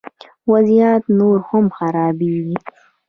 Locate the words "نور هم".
1.17-1.65